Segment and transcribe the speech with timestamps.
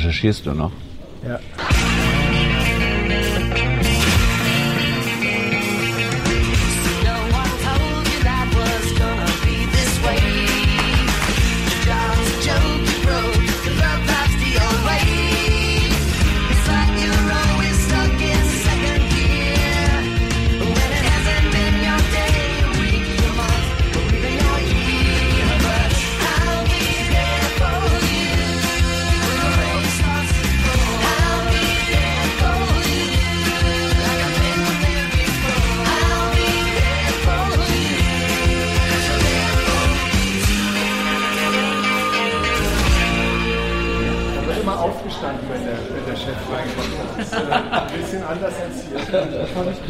[0.00, 0.72] Recherchierst du noch?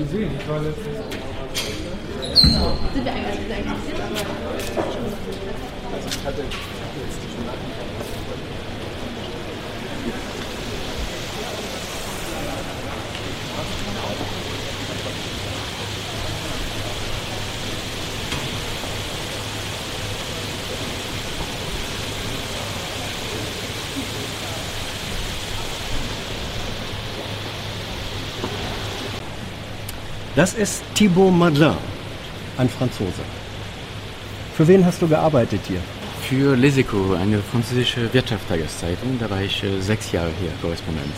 [0.01, 0.31] Gesehen.
[0.39, 0.87] Ich war letztens.
[2.95, 4.01] Sind wir eigentlich sehr interessiert?
[5.93, 6.71] Also ich hatte jetzt schon
[30.41, 31.75] Das ist Thibaut Madelin,
[32.57, 33.25] ein Franzose.
[34.57, 35.81] Für wen hast du gearbeitet hier?
[36.23, 39.19] Für Les Echos, eine französische Wirtschaftstageszeitung.
[39.21, 41.13] Da war ich äh, sechs Jahre hier Korrespondent.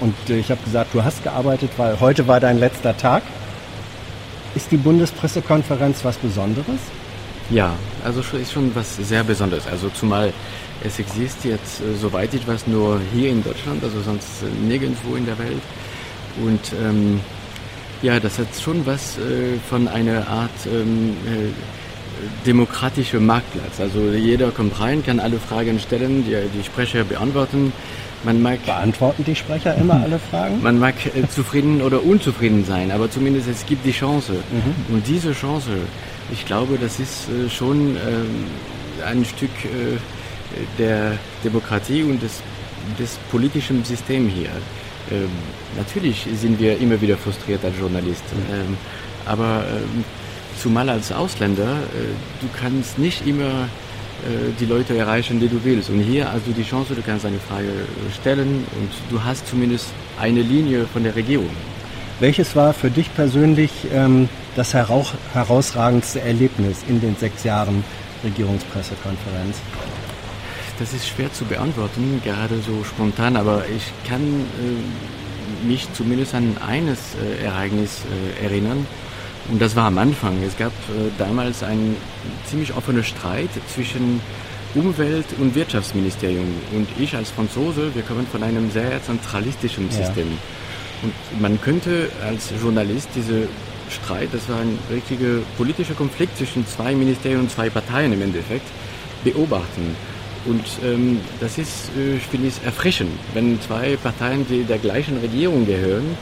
[0.00, 3.22] Und äh, ich habe gesagt, du hast gearbeitet, weil heute war dein letzter Tag.
[4.54, 6.80] Ist die Bundespressekonferenz was Besonderes?
[7.48, 7.72] Ja,
[8.04, 9.66] also ist schon was sehr Besonderes.
[9.68, 10.34] Also zumal
[10.84, 14.28] es existiert, äh, soweit ich weiß, nur hier in Deutschland, also sonst
[14.68, 15.62] nirgendwo in der Welt.
[16.44, 17.20] Und ähm,
[18.02, 23.80] ja, das hat schon was äh, von einer Art ähm, äh, demokratischer Marktplatz.
[23.80, 27.72] Also jeder kommt rein, kann alle Fragen stellen, die, die Sprecher beantworten.
[28.22, 30.62] Man mag, Beantworten die Sprecher immer alle Fragen?
[30.62, 34.32] Man mag äh, zufrieden oder unzufrieden sein, aber zumindest es gibt die Chance.
[34.32, 34.94] Mhm.
[34.94, 35.70] Und diese Chance,
[36.30, 39.96] ich glaube, das ist äh, schon äh, ein Stück äh,
[40.78, 41.12] der
[41.44, 42.42] Demokratie und des,
[42.98, 44.50] des politischen Systems hier.
[45.10, 45.28] Ähm,
[45.76, 48.22] natürlich sind wir immer wieder frustriert als Journalist,
[48.52, 48.76] ähm,
[49.26, 50.04] aber ähm,
[50.60, 53.68] zumal als Ausländer, äh, du kannst nicht immer
[54.22, 55.90] äh, die Leute erreichen, die du willst.
[55.90, 57.68] Und hier hast du die Chance, du kannst eine Frage
[58.20, 59.88] stellen und du hast zumindest
[60.20, 61.50] eine Linie von der Regierung.
[62.20, 67.82] Welches war für dich persönlich ähm, das herausragendste Erlebnis in den sechs Jahren
[68.22, 69.56] Regierungspressekonferenz?
[70.80, 76.56] Das ist schwer zu beantworten, gerade so spontan, aber ich kann äh, mich zumindest an
[76.66, 78.00] eines äh, Ereignis
[78.40, 78.86] äh, erinnern.
[79.50, 80.42] Und das war am Anfang.
[80.42, 81.96] Es gab äh, damals einen
[82.46, 84.22] ziemlich offenen Streit zwischen
[84.74, 86.46] Umwelt- und Wirtschaftsministerium.
[86.72, 90.28] Und ich als Franzose, wir kommen von einem sehr zentralistischen System.
[90.28, 90.38] Ja.
[91.02, 93.48] Und man könnte als Journalist diese
[93.90, 98.66] Streit, das war ein richtiger politischer Konflikt zwischen zwei Ministerien und zwei Parteien im Endeffekt,
[99.24, 99.94] beobachten.
[100.46, 105.18] Und ähm, das ist, äh, ich finde es erfrischend, wenn zwei Parteien, die der gleichen
[105.18, 106.16] Regierung gehören,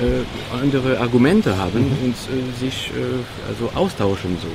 [0.00, 2.04] äh, andere Argumente haben mhm.
[2.04, 4.48] und äh, sich äh, also austauschen so.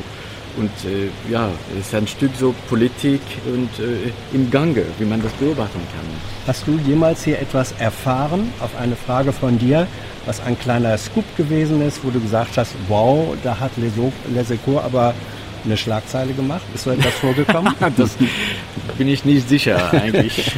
[0.57, 5.21] Und äh, ja, es ist ein Stück so Politik und äh, im Gange, wie man
[5.21, 6.05] das beobachten kann.
[6.45, 9.87] Hast du jemals hier etwas erfahren auf eine Frage von dir,
[10.25, 14.83] was ein kleiner Scoop gewesen ist, wo du gesagt hast, wow, da hat Les Echos
[14.83, 15.13] aber
[15.65, 16.61] eine Schlagzeile gemacht?
[16.73, 17.73] Ist so etwas vorgekommen?
[17.97, 18.17] das
[18.97, 20.51] bin ich nicht sicher eigentlich.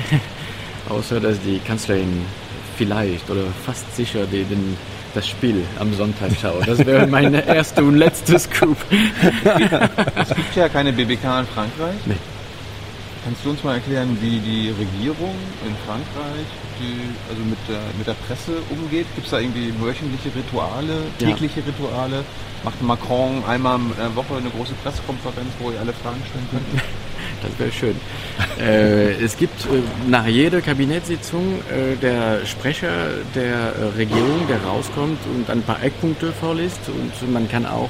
[0.90, 2.26] Außer dass die Kanzlerin
[2.78, 4.78] vielleicht oder fast sicher die, den,
[5.14, 6.68] das Spiel am Sonntag schaut.
[6.68, 8.78] Das wäre mein erster und letztes Scoop.
[10.16, 11.96] es gibt ja keine BBK in Frankreich.
[12.06, 12.16] Nee.
[13.24, 15.36] Kannst du uns mal erklären, wie die Regierung
[15.66, 16.46] in Frankreich
[16.78, 19.06] die, also mit der, mit der Presse umgeht?
[19.16, 21.68] Gibt es da irgendwie wöchentliche Rituale, tägliche ja.
[21.68, 22.26] Rituale?
[22.66, 26.84] Macht Macron einmal in der Woche eine große Pressekonferenz, wo ihr alle Fragen stellen könnt?
[27.42, 27.96] Das wäre schön.
[28.58, 35.20] äh, es gibt äh, nach jeder Kabinettssitzung äh, der Sprecher der äh, Regierung, der rauskommt
[35.36, 37.90] und ein paar Eckpunkte vorliest und man kann auch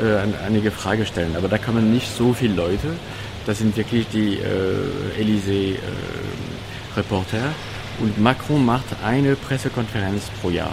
[0.00, 1.36] äh, einige Fragen stellen.
[1.36, 2.88] Aber da kommen nicht so viele Leute.
[3.48, 7.38] Das sind wirklich die äh, Elysée-Reporter.
[7.38, 10.72] Äh, und Macron macht eine Pressekonferenz pro Jahr.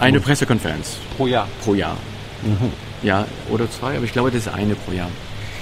[0.00, 0.96] Eine Pressekonferenz.
[1.16, 1.46] Pro Jahr?
[1.62, 1.96] Pro Jahr.
[2.42, 2.72] Mhm.
[3.04, 5.06] Ja, oder zwei, aber ich glaube, das ist eine pro Jahr.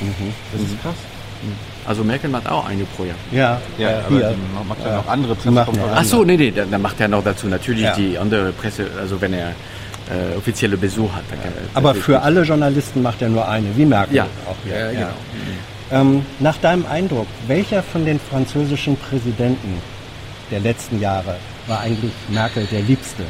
[0.01, 0.33] Mhm.
[0.53, 0.95] Das ist krass.
[1.43, 1.53] Mhm.
[1.87, 3.17] Also Merkel macht auch eine pro Jahr.
[3.31, 4.37] Ja, Ja, äh, aber die
[4.67, 4.97] macht ja Ja.
[4.97, 5.99] noch andere ja Pressekonferenzen.
[5.99, 7.95] Ach so, nee, nee, dann macht er noch dazu natürlich Ja.
[7.95, 11.25] die andere Presse, also wenn er äh, offizielle Besuch hat.
[11.31, 14.57] Dann kann er, Aber für alle Journalisten macht er nur eine, wie Merkel Ja, auch
[14.65, 14.79] hier.
[14.79, 15.09] ja, genau.
[15.93, 19.83] Ähm, nach deinem Eindruck, welcher von den französischen Präsidenten
[20.51, 21.37] der letzten Jahre
[21.67, 23.25] war eigentlich Merkel der Liebste?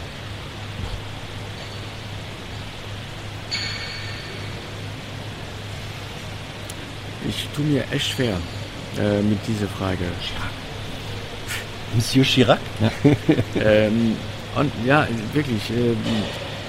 [7.28, 8.36] Ich tue mir echt schwer
[8.96, 10.04] äh, mit dieser Frage.
[11.96, 12.60] Monsieur Chirac?
[13.56, 14.16] ähm,
[14.54, 15.68] und ja, wirklich.
[15.70, 15.96] ähm,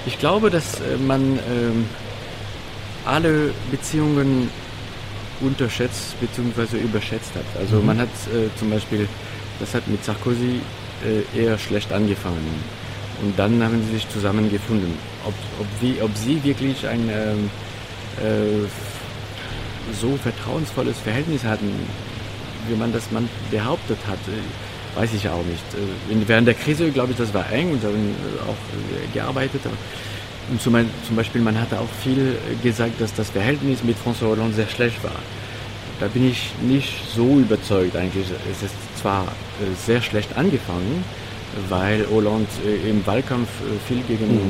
[0.06, 1.86] ich glaube, dass äh, man ähm,
[3.04, 4.50] alle Beziehungen
[5.40, 6.78] unterschätzt bzw.
[6.78, 7.60] überschätzt hat.
[7.60, 9.08] Also man hat äh, zum Beispiel,
[9.60, 10.60] das hat mit Sarkozy
[11.04, 12.62] äh, eher schlecht angefangen.
[13.22, 14.92] Und dann haben sie sich zusammengefunden.
[15.26, 17.50] Ob, ob, wie, ob sie wirklich ein ähm,
[18.18, 18.66] äh,
[20.00, 21.70] so vertrauensvolles Verhältnis hatten,
[22.68, 25.64] wie man das man behauptet hat, äh, weiß ich auch nicht.
[25.74, 29.60] Äh, Während der Krise, glaube ich, das war eng und haben äh, auch gearbeitet.
[29.64, 29.76] Aber
[30.50, 30.76] und zum,
[31.16, 35.18] Beispiel, man hatte auch viel gesagt, dass das Verhältnis mit François Hollande sehr schlecht war.
[36.00, 38.26] Da bin ich nicht so überzeugt eigentlich.
[38.50, 41.04] Es ist zwar äh, sehr schlecht angefangen,
[41.68, 44.40] weil Hollande äh, im Wahlkampf äh, viel gegen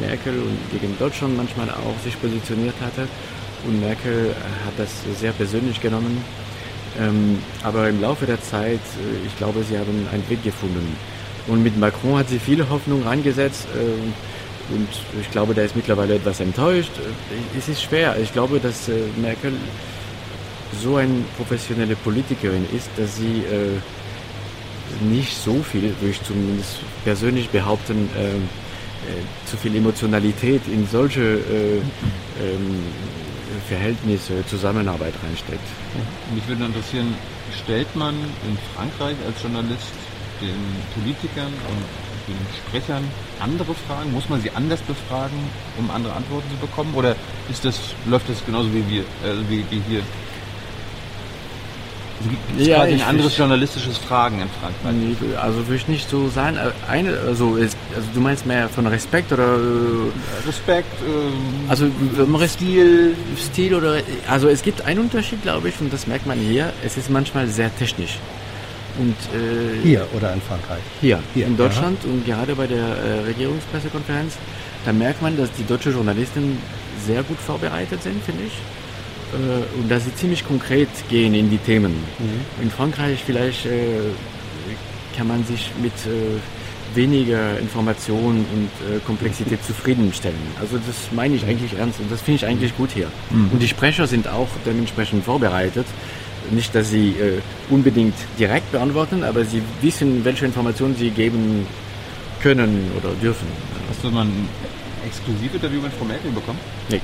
[0.00, 3.08] Merkel und gegen Deutschland manchmal auch sich positioniert hatte.
[3.66, 4.34] Und Merkel
[4.66, 4.90] hat das
[5.20, 6.24] sehr persönlich genommen.
[7.00, 8.80] Ähm, aber im Laufe der Zeit,
[9.26, 10.96] ich glaube, sie haben einen Weg gefunden.
[11.46, 13.66] Und mit Macron hat sie viele Hoffnung reingesetzt.
[14.70, 14.88] Und
[15.20, 16.92] ich glaube, der ist mittlerweile etwas enttäuscht.
[17.58, 18.16] Es ist schwer.
[18.20, 19.52] Ich glaube, dass äh, Merkel
[20.80, 23.78] so eine professionelle Politikerin ist, dass sie äh,
[25.04, 28.40] nicht so viel, würde ich zumindest persönlich behaupten, äh,
[29.46, 31.78] zu viel Emotionalität in solche äh,
[32.40, 32.80] ähm,
[33.68, 35.66] Verhältnisse, Zusammenarbeit reinsteckt.
[36.34, 37.14] Mich würde interessieren,
[37.64, 39.92] stellt man in Frankreich als Journalist
[40.40, 40.54] den
[40.94, 41.84] Politikern und
[42.28, 42.36] den
[42.66, 43.04] Sprechern
[43.40, 44.12] andere Fragen?
[44.12, 45.36] Muss man sie anders befragen,
[45.78, 46.94] um andere Antworten zu bekommen?
[46.94, 47.16] Oder
[47.50, 50.02] ist das, läuft das genauso wie wir, äh, wie, wie hier?
[52.18, 54.94] Also gibt Ja, ein anderes ich- journalistisches Fragen in Frankreich?
[55.20, 56.56] Nee, Also würde ich nicht so sagen.
[56.56, 61.32] Äh, Eine, also, ist, also du meinst mehr von Respekt oder äh, Respekt, ähm,
[61.68, 63.96] also ähm, Stil, Stil oder
[64.28, 66.72] also es gibt einen Unterschied, glaube ich, und das merkt man hier.
[66.84, 68.18] Es ist manchmal sehr technisch.
[68.98, 70.82] Und äh, Hier oder in Frankreich?
[71.00, 74.36] Hier, Hier, in Deutschland und gerade bei der äh, Regierungspressekonferenz,
[74.84, 76.58] da merkt man, dass die deutschen Journalisten
[77.06, 78.52] sehr gut vorbereitet sind, finde ich.
[79.32, 81.94] Äh, und dass sie ziemlich konkret gehen in die Themen.
[82.60, 84.00] In Frankreich vielleicht äh,
[85.16, 86.38] kann man sich mit äh,
[86.94, 90.36] weniger Information und äh, Komplexität zufriedenstellen.
[90.60, 93.08] Also das meine ich eigentlich ernst und das finde ich eigentlich gut hier.
[93.30, 95.86] Und die Sprecher sind auch dementsprechend vorbereitet.
[96.50, 97.40] Nicht, dass sie äh,
[97.70, 101.66] unbedingt direkt beantworten, aber sie wissen, welche Informationen sie geben
[102.42, 103.46] können oder dürfen.
[103.88, 104.48] hast du mal ein
[105.06, 106.58] Exklusivinterview mit Frau Merkel bekommen?
[106.88, 107.00] Nee.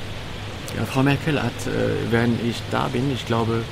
[0.76, 3.62] Ja, Frau Merkel hat, äh, während ich da bin, ich glaube,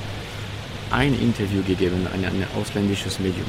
[0.90, 3.46] ein Interview gegeben an ein ausländisches Medium.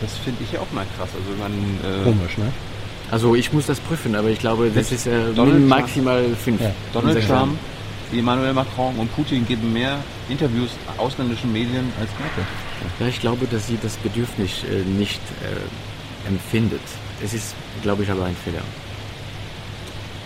[0.00, 1.08] Das finde ich ja auch mal krass.
[1.14, 2.52] Also man, äh, Komisch, ne?
[3.10, 5.30] Also ich muss das prüfen, aber ich glaube, das ist äh,
[5.68, 6.60] maximal fünf.
[6.60, 6.72] Ja.
[6.92, 7.58] Donald Trump,
[8.18, 12.44] Emmanuel Macron und Putin geben mehr Interviews ausländischen Medien als Merkel.
[13.00, 16.82] Ja, ich glaube, dass sie das Bedürfnis äh, nicht äh, empfindet.
[17.22, 18.62] Es ist, glaube ich, aber ein Fehler.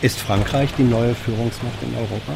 [0.03, 2.33] Ist Frankreich die neue Führungsmacht in Europa?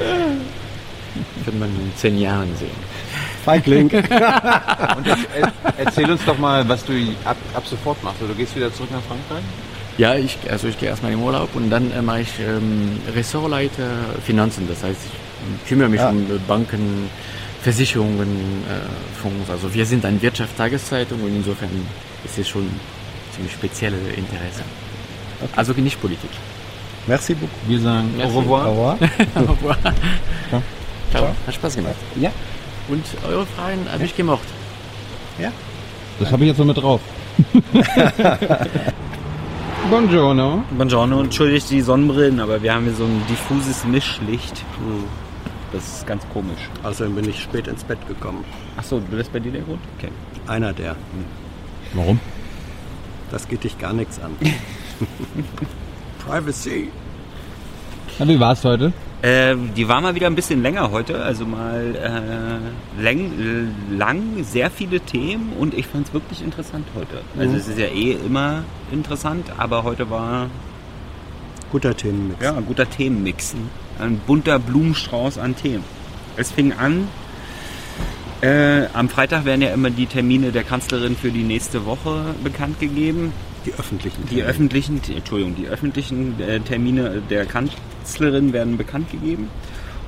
[1.44, 2.70] Wird man in zehn Jahren sehen.
[3.44, 3.90] Feigling.
[4.96, 6.92] Und jetzt, er, erzähl uns doch mal, was du
[7.24, 8.20] ab, ab sofort machst.
[8.20, 9.44] Also, du gehst wieder zurück nach Frankreich?
[10.00, 13.90] Ja, ich, also ich gehe erstmal im Urlaub und dann äh, mache ich ähm, Ressortleiter
[14.24, 14.66] Finanzen.
[14.66, 16.08] Das heißt, ich kümmere mich Ah.
[16.08, 17.10] um äh, Banken,
[17.60, 18.30] Versicherungen,
[18.66, 19.50] äh, Fonds.
[19.50, 21.68] Also wir sind eine Wirtschaftstageszeitung und insofern
[22.24, 22.66] ist es schon
[23.34, 24.62] ziemlich spezielle Interesse.
[25.54, 26.30] Also nicht Politik.
[27.06, 27.50] Merci beaucoup.
[27.68, 28.32] Wir sagen Merci.
[28.34, 28.66] au revoir.
[28.66, 28.96] Au revoir.
[29.34, 29.76] Au revoir.
[31.10, 31.24] Ciao.
[31.46, 31.96] Hat Spaß gemacht.
[32.16, 32.30] Ja.
[32.88, 34.48] Und eure Fragen habe ich gemocht.
[35.38, 35.52] Ja.
[36.18, 37.02] Das habe ich jetzt so mit drauf.
[39.88, 40.64] Buongiorno.
[40.70, 44.64] Buongiorno, entschuldigt die Sonnenbrillen, aber wir haben hier so ein diffuses Mischlicht.
[45.72, 46.68] Das ist ganz komisch.
[46.82, 48.44] Außerdem bin ich spät ins Bett gekommen.
[48.76, 49.80] Achso, das ist bei dir der Grund?
[49.98, 50.10] Okay.
[50.46, 50.96] Einer der.
[51.94, 52.20] Warum?
[53.30, 54.36] Das geht dich gar nichts an.
[56.26, 56.90] Privacy.
[58.18, 58.92] Na, wie war's heute?
[59.22, 64.44] Äh, die war mal wieder ein bisschen länger heute, also mal äh, läng, äh, lang,
[64.44, 67.20] sehr viele Themen und ich fand es wirklich interessant heute.
[67.38, 70.48] Also es ist ja eh immer interessant, aber heute war
[71.70, 72.42] Guter Themenmix.
[72.42, 73.54] ja, ein guter Themenmix.
[73.98, 75.84] ein bunter Blumenstrauß an Themen.
[76.36, 77.06] Es fing an,
[78.40, 82.80] äh, am Freitag werden ja immer die Termine der Kanzlerin für die nächste Woche bekannt
[82.80, 83.32] gegeben.
[83.66, 84.22] Die öffentlichen.
[84.30, 89.48] Die öffentlichen, Entschuldigung, die öffentlichen äh, Termine der Kanzlerin werden bekannt gegeben.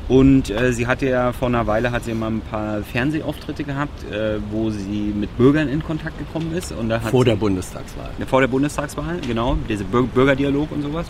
[0.09, 4.11] Und äh, sie hatte ja vor einer Weile hat sie mal ein paar Fernsehauftritte gehabt,
[4.11, 6.73] äh, wo sie mit Bürgern in Kontakt gekommen ist.
[6.73, 8.11] Und da hat vor der Bundestagswahl.
[8.18, 11.06] Ja, vor der Bundestagswahl, genau, dieser Bür Bürgerdialog und sowas.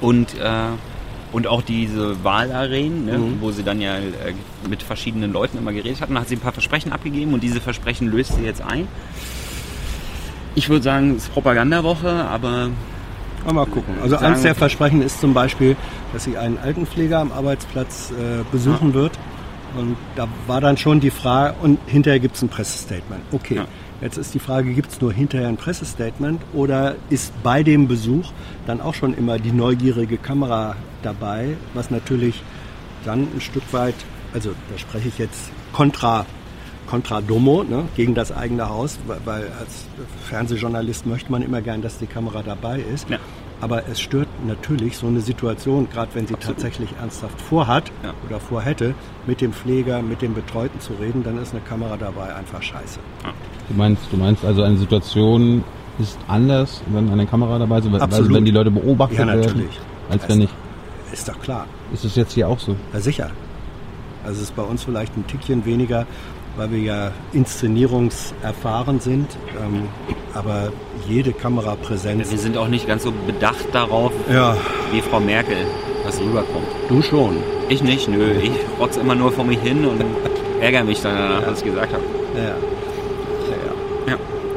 [0.00, 0.50] Und, äh,
[1.32, 3.36] und auch diese Wahlarenen, ne, Mhm.
[3.40, 4.00] wo sie dann ja äh,
[4.68, 6.08] mit verschiedenen Leuten immer geredet hat.
[6.08, 8.88] Und da hat sie ein paar Versprechen abgegeben und diese Versprechen löst sie jetzt ein.
[10.54, 12.70] Ich würde sagen, es ist Propagandawoche, aber
[13.44, 13.94] Mal, mal gucken.
[14.02, 15.76] Also eines der Versprechen ist zum Beispiel,
[16.12, 19.12] dass sie einen Altenpfleger am Arbeitsplatz äh, besuchen wird.
[19.76, 23.22] Und da war dann schon die Frage, und hinterher gibt es ein Pressestatement.
[23.30, 23.66] Okay, Ja.
[24.00, 28.32] jetzt ist die Frage, gibt es nur hinterher ein Pressestatement oder ist bei dem Besuch
[28.66, 32.42] dann auch schon immer die neugierige Kamera dabei, was natürlich
[33.04, 33.94] dann ein Stück weit,
[34.34, 36.26] also da spreche ich jetzt kontra
[36.90, 39.86] Contra Domo, ne, gegen das eigene Haus, weil, weil als
[40.28, 43.08] Fernsehjournalist möchte man immer gern, dass die Kamera dabei ist.
[43.08, 43.18] Ja.
[43.60, 48.12] Aber es stört natürlich so eine Situation, gerade wenn sie tatsächlich ernsthaft vorhat Ja.
[48.26, 48.94] oder vorhätte,
[49.26, 52.98] mit dem Pfleger, mit dem Betreuten zu reden, dann ist eine Kamera dabei einfach scheiße.
[53.68, 55.62] Du meinst, du meinst also eine Situation
[56.00, 58.34] ist anders, wenn eine Kamera dabei ist, also Absolut.
[58.34, 59.78] wenn die Leute beobachtet Ja, werden, natürlich.
[60.08, 60.54] als wenn nicht.
[61.12, 61.66] Ist doch klar.
[61.92, 62.74] Ist es jetzt hier auch so?
[62.92, 63.30] Ja, sicher.
[64.24, 66.06] Also es ist bei uns vielleicht ein Tickchen weniger,
[66.56, 69.26] weil wir ja inszenierungserfahren sind.
[69.60, 69.84] Ähm,
[70.34, 70.72] aber
[71.08, 72.30] jede Kamerapräsenz.
[72.30, 74.56] wir sind auch nicht ganz so bedacht darauf, Ja,
[74.92, 75.56] wie Frau Merkel,
[76.04, 76.66] was rüberkommt.
[76.88, 77.36] du schon.
[77.68, 78.32] Ich nicht, nö.
[78.42, 80.02] Ich rotz immer nur vor mich hin und
[80.60, 82.02] ärgere mich dann danach, was ich gesagt habe.
[82.36, 82.48] Ja, ja.
[82.48, 82.54] ja,
[84.06, 84.12] ja.
[84.12, 84.16] Ja.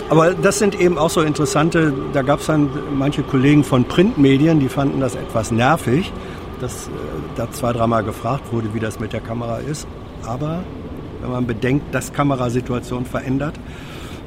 [0.09, 4.59] Aber das sind eben auch so interessante, da gab es dann manche Kollegen von Printmedien,
[4.59, 6.11] die fanden das etwas nervig,
[6.59, 6.91] dass äh,
[7.35, 9.87] da zwei, dreimal gefragt wurde, wie das mit der Kamera ist.
[10.25, 10.63] Aber
[11.23, 13.55] wenn man bedenkt, dass Kamerasituation verändert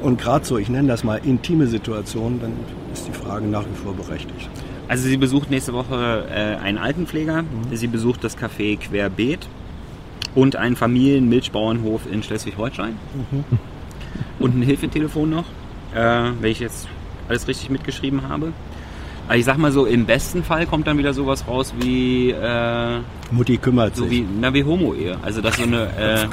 [0.02, 2.52] und gerade so, ich nenne das mal intime Situationen, dann
[2.92, 4.48] ist die Frage nach wie vor berechtigt.
[4.88, 9.48] Also sie besucht nächste Woche äh, einen Altenpfleger, sie besucht das Café Querbeet
[10.34, 12.96] und einen Familienmilchbauernhof in Schleswig-Holstein.
[14.38, 15.44] Und ein Hilfetelefon noch,
[15.94, 16.88] äh, wenn ich jetzt
[17.28, 18.52] alles richtig mitgeschrieben habe.
[19.26, 22.98] Aber ich sag mal so, im besten Fall kommt dann wieder sowas raus wie, äh,
[23.32, 24.12] Mutti kümmert so sich.
[24.12, 25.18] wie, na, wie Homo-Ehe.
[25.22, 26.26] Also das so eine, äh,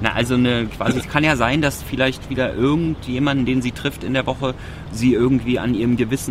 [0.00, 4.02] na, also eine, quasi, es kann ja sein, dass vielleicht wieder irgendjemanden, den sie trifft
[4.02, 4.54] in der Woche,
[4.90, 6.30] sie irgendwie an ihrem Gewissen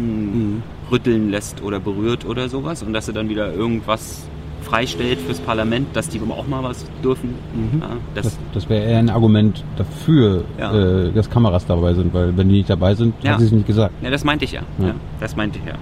[0.57, 0.63] Mhm.
[0.91, 4.27] rütteln lässt oder berührt oder sowas und dass sie dann wieder irgendwas
[4.69, 7.29] freistellt fürs Parlament, dass die auch mal was dürfen.
[7.55, 7.81] Mhm.
[7.81, 10.73] Ja, das, Das, das wäre eher ein Argument dafür, Ja.
[10.73, 13.31] äh, dass Kameras dabei sind, weil wenn die nicht dabei sind, Ja.
[13.33, 13.93] hat sie es nicht gesagt.
[14.01, 14.61] ja, das meinte ich ja.
[15.19, 15.73] Das meinte ich ja.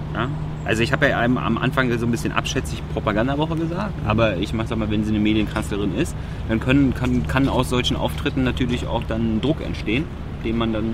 [0.65, 4.75] Also ich habe ja am Anfang so ein bisschen abschätzig Propagandawoche gesagt, aber ich mache
[4.75, 6.13] mal, wenn sie eine Medienkanzlerin ist,
[6.49, 10.03] dann können, kann, kann aus solchen Auftritten natürlich auch dann Druck entstehen,
[10.43, 10.93] den man dann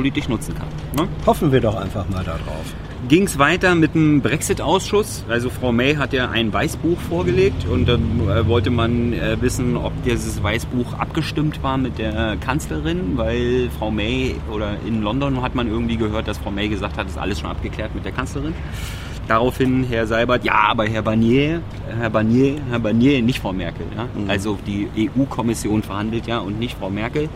[0.00, 0.66] politisch nutzen kann.
[0.96, 1.06] Ne?
[1.26, 2.64] Hoffen wir doch einfach mal darauf.
[3.06, 5.24] ging es weiter mit dem Brexit-Ausschuss.
[5.28, 9.76] Also Frau May hat ja ein Weißbuch vorgelegt und dann äh, wollte man äh, wissen,
[9.76, 15.54] ob dieses Weißbuch abgestimmt war mit der Kanzlerin, weil Frau May oder in London hat
[15.54, 18.54] man irgendwie gehört, dass Frau May gesagt hat, ist alles schon abgeklärt mit der Kanzlerin.
[19.28, 21.60] Daraufhin Herr Seibert, ja, aber Herr Barnier,
[22.00, 23.84] Herr Barnier, Herr Barnier, nicht Frau Merkel.
[23.94, 24.08] Ja?
[24.28, 27.28] Also die EU-Kommission verhandelt ja und nicht Frau Merkel.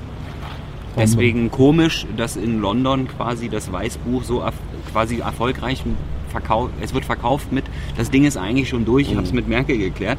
[0.96, 4.54] Deswegen komisch, dass in London quasi das Weißbuch so erf
[4.92, 5.82] quasi erfolgreich
[6.28, 7.64] verkauft, es wird verkauft mit,
[7.96, 10.18] das Ding ist eigentlich schon durch, ich habe es mit Merkel geklärt.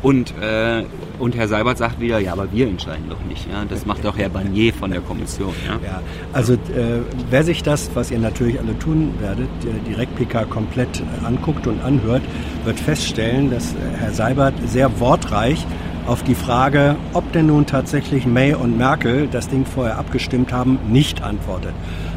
[0.00, 0.84] Und, äh,
[1.18, 3.50] und Herr Seibert sagt wieder, ja, aber wir entscheiden doch nicht.
[3.50, 3.64] Ja?
[3.68, 5.52] Das macht doch Herr Barnier von der Kommission.
[5.66, 5.72] Ja?
[5.84, 10.44] Ja, also äh, wer sich das, was ihr natürlich alle tun werdet, äh, direkt PK
[10.44, 12.22] komplett anguckt und anhört,
[12.64, 15.66] wird feststellen, dass äh, Herr Seibert sehr wortreich
[16.08, 20.78] auf die Frage, ob denn nun tatsächlich May und Merkel das Ding vorher abgestimmt haben,
[20.88, 21.72] nicht antwortet.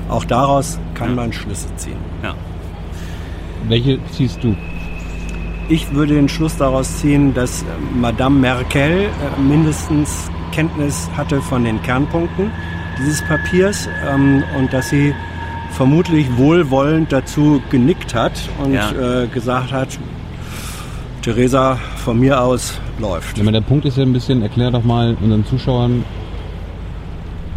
[0.10, 1.16] Auch daraus kann Ja.
[1.16, 1.98] man Schlüsse ziehen.
[2.24, 2.34] Ja.
[3.68, 4.56] Welche ziehst du?
[5.70, 11.64] Ich würde den Schluss daraus ziehen, dass äh, Madame Merkel äh, mindestens Kenntnis hatte von
[11.64, 12.52] den Kernpunkten
[12.98, 15.14] dieses Papiers ähm, und dass sie
[15.72, 18.34] vermutlich wohlwollend dazu genickt hat
[18.64, 18.92] und Ja.
[18.92, 19.88] äh, gesagt hat,
[21.22, 23.38] Theresa, von mir aus läuft.
[23.38, 26.06] Ja, aber der Punkt ist ja ein bisschen, erklär doch mal unseren Zuschauern,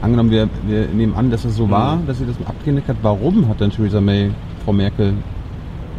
[0.03, 3.49] angenommen wir, wir nehmen an, dass es so war, dass sie das abgenickt hat, warum
[3.49, 4.31] hat dann Theresa May,
[4.65, 5.15] Frau Merkel,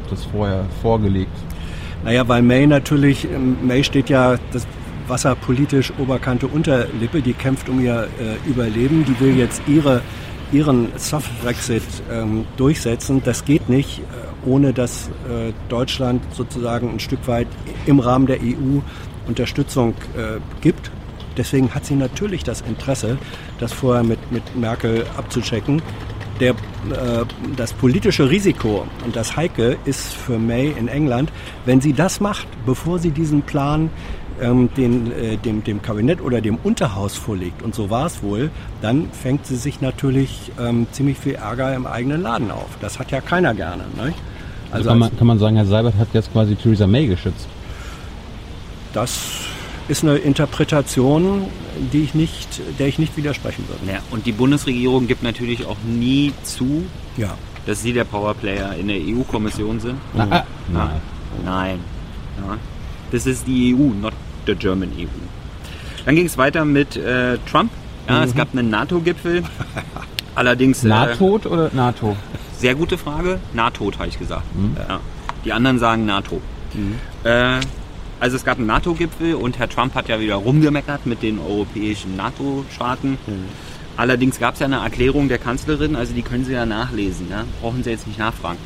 [0.09, 1.35] das vorher vorgelegt?
[2.03, 4.67] Naja, weil May natürlich, ähm, May steht ja das
[5.07, 10.01] Wasser politisch Oberkante Unterlippe, die kämpft um ihr äh, Überleben, die will jetzt ihre,
[10.51, 13.21] ihren Soft-Brexit ähm, durchsetzen.
[13.23, 17.47] Das geht nicht äh, ohne dass äh, Deutschland sozusagen ein Stück weit
[17.85, 18.79] im Rahmen der EU
[19.27, 20.91] Unterstützung äh, gibt.
[21.37, 23.17] Deswegen hat sie natürlich das Interesse,
[23.59, 25.81] das vorher mit, mit Merkel abzuchecken.
[26.39, 26.55] Der, äh,
[27.55, 31.31] das politische Risiko und das Heike ist für May in England,
[31.65, 33.89] wenn sie das macht, bevor sie diesen Plan
[34.41, 38.49] ähm, den, äh, dem, dem Kabinett oder dem Unterhaus vorlegt, und so war es wohl,
[38.81, 42.67] dann fängt sie sich natürlich ähm, ziemlich viel Ärger im eigenen Laden auf.
[42.81, 43.83] Das hat ja keiner gerne.
[43.95, 44.13] Ne?
[44.71, 47.47] Also, also kann, man, kann man sagen, Herr Seibert hat jetzt quasi Theresa May geschützt.
[48.95, 49.19] Das
[49.89, 51.47] ist eine Interpretation,
[51.91, 53.81] die ich nicht, der ich nicht widersprechen würde.
[53.91, 56.85] Ja, und die Bundesregierung gibt natürlich auch nie zu,
[57.17, 57.37] ja.
[57.65, 59.97] dass sie der Powerplayer in der EU-Kommission sind.
[60.13, 61.01] Na, ah, nein.
[61.43, 61.79] Nein.
[62.37, 62.57] Ja.
[63.11, 64.13] Das ist die EU, not
[64.47, 65.07] the German EU.
[66.05, 67.71] Dann ging es weiter mit äh, Trump.
[68.07, 68.23] Ja, mhm.
[68.23, 69.43] Es gab einen NATO-Gipfel.
[70.35, 70.85] Allerdings.
[70.85, 72.15] Äh, NATO oder NATO?
[72.57, 73.39] Sehr gute Frage.
[73.51, 74.55] NATO, habe ich gesagt.
[74.55, 74.77] Mhm.
[74.87, 75.01] Ja.
[75.43, 76.39] Die anderen sagen NATO.
[76.73, 76.95] Mhm.
[77.25, 77.59] Äh,
[78.25, 82.15] also es gab einen NATO-Gipfel und Herr Trump hat ja wieder rumgemeckert mit den europäischen
[82.15, 83.19] NATO-Staaten.
[83.27, 83.45] Mhm.
[83.97, 87.43] Allerdings gab es ja eine Erklärung der Kanzlerin, also die können Sie ja nachlesen, ja?
[87.61, 88.57] brauchen Sie jetzt nicht nachfragen.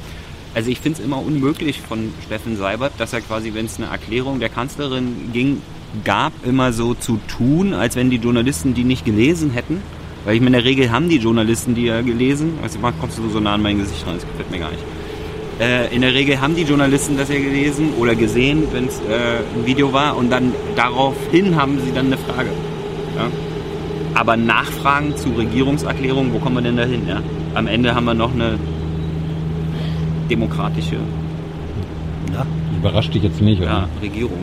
[0.55, 3.87] Also ich finde es immer unmöglich von Steffen Seibert, dass er quasi, wenn es eine
[3.87, 5.61] Erklärung der Kanzlerin ging,
[6.05, 9.81] gab, immer so zu tun, als wenn die Journalisten die nicht gelesen hätten.
[10.23, 12.59] Weil ich meine, in der Regel haben die Journalisten die ja gelesen.
[12.63, 14.83] Also kommst du so nah an mein Gesicht ran, das gefällt mir gar nicht.
[15.59, 19.39] Äh, in der Regel haben die Journalisten das ja gelesen oder gesehen, wenn es äh,
[19.55, 22.49] ein Video war und dann daraufhin haben sie dann eine Frage.
[23.15, 23.27] Ja?
[24.13, 27.07] Aber Nachfragen zu Regierungserklärungen, wo kommen wir denn da hin?
[27.07, 27.21] Ja?
[27.55, 28.57] Am Ende haben wir noch eine
[30.29, 30.97] demokratische
[32.33, 32.45] ja.
[32.77, 33.69] Überrascht dich jetzt nicht, oder?
[33.69, 34.39] Ja, Regierung.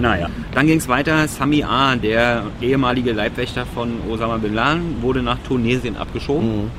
[0.00, 1.28] Naja, dann ging es weiter.
[1.28, 6.62] Sami A., der ehemalige Leibwächter von Osama Bin Laden, wurde nach Tunesien abgeschoben.
[6.62, 6.70] Mhm.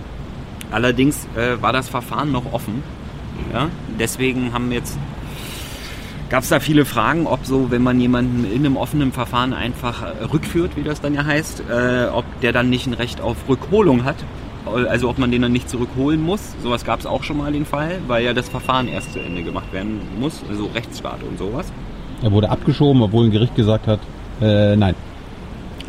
[0.72, 2.82] Allerdings äh, war das Verfahren noch offen.
[3.54, 3.70] Ja?
[4.00, 4.98] Deswegen haben jetzt
[6.32, 10.02] gab es da viele Fragen, ob so, wenn man jemanden in einem offenen Verfahren einfach
[10.02, 13.36] äh, rückführt, wie das dann ja heißt, äh, ob der dann nicht ein Recht auf
[13.50, 14.16] Rückholung hat.
[14.66, 16.54] Also ob man den dann nicht zurückholen muss.
[16.62, 19.44] Sowas gab es auch schon mal den Fall, weil ja das Verfahren erst zu Ende
[19.44, 21.72] gemacht werden muss, also Rechtsstaat und sowas.
[22.22, 24.00] Er wurde abgeschoben, obwohl ein Gericht gesagt hat,
[24.40, 24.96] äh, nein.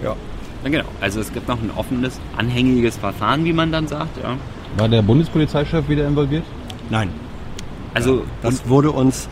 [0.02, 0.16] Ja.
[0.64, 0.70] ja.
[0.70, 0.86] Genau.
[1.00, 4.16] Also es gibt noch ein offenes, anhängiges Verfahren, wie man dann sagt.
[4.22, 4.36] Ja.
[4.78, 6.44] War der Bundespolizeichef wieder involviert?
[6.88, 7.10] Nein.
[7.94, 9.28] Also das wurde uns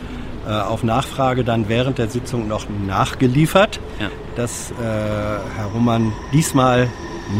[0.46, 4.09] äh, auf Nachfrage dann während der Sitzung noch nachgeliefert, ja.
[4.37, 4.75] dass äh,
[5.57, 6.88] Herr Roman diesmal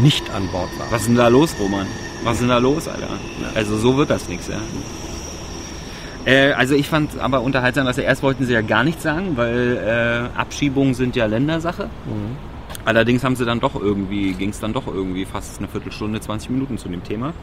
[0.01, 0.87] nicht an Bord war.
[0.91, 1.85] Was ist denn da los, Roman?
[2.23, 3.07] Was ist denn da los, Alter?
[3.55, 4.59] Also so wird das nichts, ja.
[6.25, 9.35] Äh, also ich fand aber unterhaltsam, dass er erst wollten sie ja gar nichts sagen,
[9.35, 11.85] weil äh, Abschiebungen sind ja Ländersache.
[12.05, 12.50] Mhm.
[12.83, 16.49] Allerdings haben sie dann doch irgendwie, ging es dann doch irgendwie fast eine Viertelstunde, 20
[16.49, 17.33] Minuten zu dem Thema.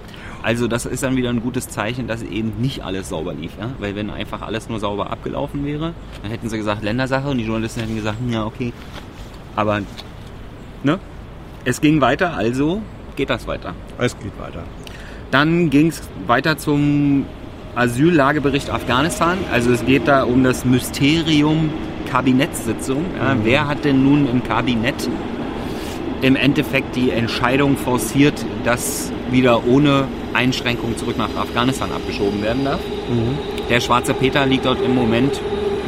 [0.42, 3.52] Also das ist dann wieder ein gutes Zeichen, dass eben nicht alles sauber lief.
[3.58, 3.70] Ja?
[3.78, 7.44] Weil wenn einfach alles nur sauber abgelaufen wäre, dann hätten sie gesagt Ländersache und die
[7.44, 8.72] Journalisten hätten gesagt, ja okay.
[9.54, 9.80] Aber
[10.82, 10.98] ne?
[11.64, 12.82] Es ging weiter, also
[13.16, 13.74] geht das weiter.
[13.98, 14.62] Es geht weiter.
[15.30, 17.26] Dann ging es weiter zum
[17.74, 19.38] Asyllagebericht Afghanistan.
[19.52, 21.70] Also es geht da um das Mysterium
[22.10, 23.04] Kabinettssitzung.
[23.18, 23.40] Ja, mhm.
[23.44, 25.08] Wer hat denn nun im Kabinett
[26.20, 30.04] im Endeffekt die Entscheidung forciert, dass wieder ohne
[30.34, 32.80] Einschränkung zurück nach Afghanistan abgeschoben werden darf?
[33.08, 33.68] Mhm.
[33.68, 35.40] Der schwarze Peter liegt dort im Moment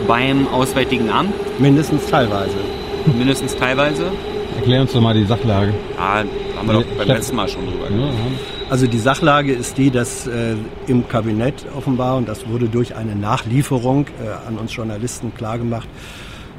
[0.07, 1.33] beim Auswärtigen Amt.
[1.59, 2.57] Mindestens teilweise.
[3.17, 4.13] Mindestens teilweise.
[4.57, 5.73] Erklär uns doch mal die Sachlage.
[5.99, 6.23] Ah,
[6.57, 8.11] haben wir doch beim letzten Mal schon drüber ja,
[8.71, 10.55] Also die Sachlage ist die, dass äh,
[10.87, 15.89] im Kabinett offenbar, und das wurde durch eine Nachlieferung äh, an uns Journalisten klargemacht,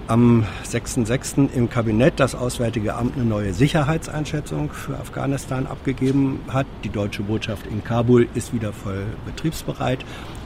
[0.07, 1.53] am 6.6.
[1.53, 6.67] im Kabinett das Auswärtige Amt eine neue Sicherheitseinschätzung für Afghanistan abgegeben hat.
[6.83, 9.99] Die deutsche Botschaft in Kabul ist wieder voll betriebsbereit.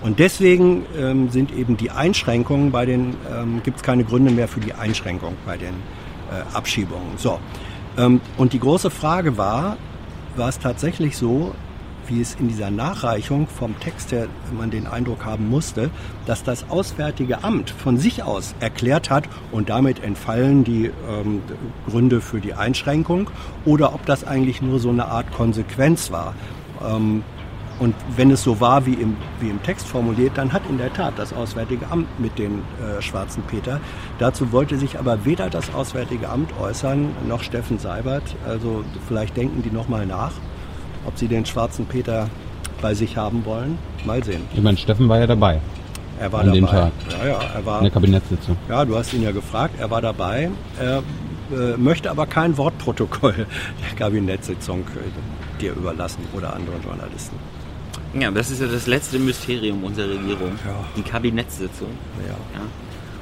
[0.03, 4.47] Und deswegen ähm, sind eben die Einschränkungen bei den, ähm, gibt es keine Gründe mehr
[4.47, 5.73] für die Einschränkung bei den
[6.29, 7.17] äh, Abschiebungen.
[7.17, 7.39] So.
[7.97, 9.77] Ähm, und die große Frage war,
[10.37, 11.53] war es tatsächlich so,
[12.07, 15.89] wie es in dieser Nachreichung vom Text her man den Eindruck haben musste,
[16.25, 21.41] dass das Auswärtige Amt von sich aus erklärt hat und damit entfallen die ähm,
[21.89, 23.29] Gründe für die Einschränkung
[23.65, 26.35] oder ob das eigentlich nur so eine Art Konsequenz war.
[26.85, 27.23] Ähm,
[27.79, 30.93] und wenn es so war wie im, wie im Text formuliert, dann hat in der
[30.93, 33.81] Tat das Auswärtige Amt mit dem äh, schwarzen Peter.
[34.17, 38.23] Dazu wollte sich aber weder das Auswärtige Amt äußern, noch Steffen Seibert.
[38.47, 40.31] Also vielleicht denken die nochmal nach,
[41.05, 42.29] ob sie den schwarzen Peter
[42.81, 43.77] bei sich haben wollen.
[44.05, 44.43] Mal sehen.
[44.53, 45.59] Ich meine, Steffen war ja dabei.
[46.19, 46.59] Er war an dabei.
[46.59, 46.91] Dem Tag.
[47.09, 47.79] Ja, ja, er war.
[47.79, 48.55] In der Kabinettssitzung.
[48.69, 49.75] Ja, du hast ihn ja gefragt.
[49.79, 50.49] Er war dabei.
[50.79, 51.03] Er
[51.51, 53.33] äh, möchte aber kein Wortprotokoll
[53.89, 57.35] der Kabinettssitzung äh, dir überlassen oder anderen Journalisten.
[58.19, 60.51] Ja, das ist ja das letzte Mysterium unserer Regierung.
[60.65, 60.85] Ja.
[60.95, 61.89] Die Kabinettssitzung.
[62.25, 62.33] Ja.
[62.33, 62.65] Ja.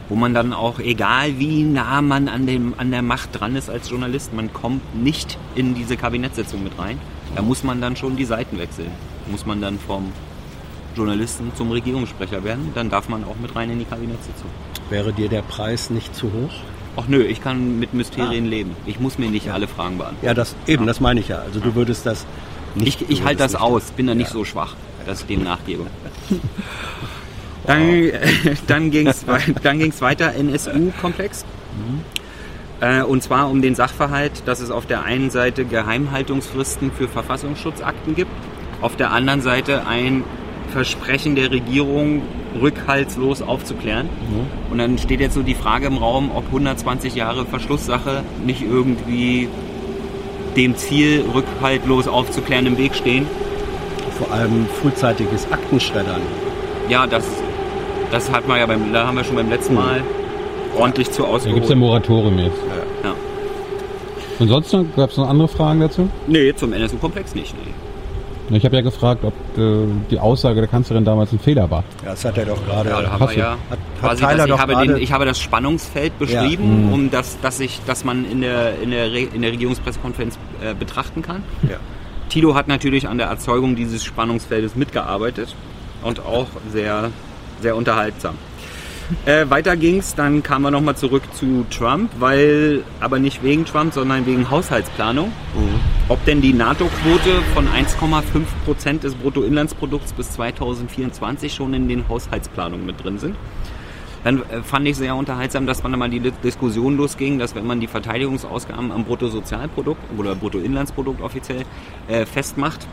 [0.09, 3.69] Wo man dann auch, egal wie nah man an, dem, an der Macht dran ist
[3.69, 6.99] als Journalist, man kommt nicht in diese Kabinettssitzung mit rein.
[7.35, 8.91] Da muss man dann schon die Seiten wechseln.
[9.31, 10.11] Muss man dann vom
[10.95, 14.49] Journalisten zum Regierungssprecher werden, dann darf man auch mit rein in die Kabinettssitzung.
[14.89, 16.53] Wäre dir der Preis nicht zu hoch?
[16.95, 18.75] Ach nö, ich kann mit Mysterien leben.
[18.85, 20.25] Ich muss mir nicht alle Fragen beantworten.
[20.25, 21.39] Ja, das eben, das meine ich ja.
[21.39, 22.25] Also du würdest das.
[22.75, 24.33] Ich, ich halte das aus, bin da nicht Ja.
[24.33, 25.85] so schwach, dass ich dem nachgebe.
[27.65, 28.11] Dann,
[28.67, 29.23] dann ging es
[29.63, 31.45] dann ging's weiter NSU-Komplex.
[32.81, 38.15] Äh, und zwar um den Sachverhalt, dass es auf der einen Seite Geheimhaltungsfristen für Verfassungsschutzakten
[38.15, 38.31] gibt,
[38.81, 40.25] auf der anderen Seite ein
[40.73, 42.23] Versprechen der Regierung,
[42.59, 44.09] rückhaltslos aufzuklären.
[44.69, 49.47] Und dann steht jetzt so die Frage im Raum, ob 120 Jahre Verschlusssache nicht irgendwie
[50.55, 53.27] dem Ziel, rückhaltlos aufzuklären, im Weg stehen.
[54.17, 56.21] Vor allem frühzeitiges Aktenschreddern.
[56.89, 57.25] Ja, das,
[58.11, 60.01] das hat man ja beim, da haben wir schon beim letzten Mal
[60.77, 61.75] ordentlich zu Da gibt es ja ausgeholt.
[61.77, 62.57] Moratorium jetzt.
[63.03, 63.13] Ja.
[64.39, 66.09] Und sonst gab es noch andere Fragen dazu?
[66.27, 67.55] Nee, zum NSU-Komplex nicht.
[67.63, 67.71] Nee.
[68.49, 71.83] Ich habe ja gefragt, ob äh, die Aussage der Kanzlerin damals ein Fehler war.
[72.03, 72.89] Ja, das hat er doch gerade.
[72.89, 76.19] Ja, da haben wir ja hat- hat Tyler ich, habe den, ich habe das Spannungsfeld
[76.19, 80.37] beschrieben, um das, dass ich, dass man in der, in der, Re- in der Regierungspressekonferenz
[80.61, 81.43] äh, betrachten kann.
[81.63, 81.77] Ja.
[82.29, 85.55] Tilo hat natürlich an der Erzeugung dieses Spannungsfeldes mitgearbeitet
[86.03, 87.11] und auch sehr,
[87.61, 88.35] sehr unterhaltsam.
[89.25, 93.93] Äh, weiter ging's, dann kamen wir nochmal zurück zu Trump, weil, aber nicht wegen Trump,
[93.93, 95.31] sondern wegen Haushaltsplanung.
[96.09, 98.23] Ob denn die NATO-Quote von 1,5
[98.65, 103.35] Prozent des Bruttoinlandsprodukts bis 2024 schon in den Haushaltsplanungen mit drin sind.
[104.23, 107.79] Dann äh, fand ich sehr unterhaltsam, dass man mal die Diskussion losging, dass wenn man
[107.79, 111.65] die Verteidigungsausgaben am Bruttosozialprodukt oder Bruttoinlandsprodukt offiziell
[112.07, 112.87] äh, festmacht,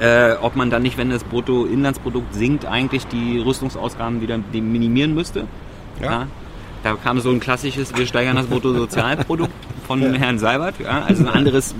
[0.00, 5.46] äh, ob man dann nicht, wenn das Bruttoinlandsprodukt sinkt, eigentlich die Rüstungsausgaben wieder minimieren müsste.
[6.00, 6.26] Ja.
[6.82, 9.50] Da kam so ein klassisches, wir steigern das Bruttosozialprodukt
[9.88, 10.76] von Herrn Seibert.
[10.78, 11.74] Ja, also ein anderes,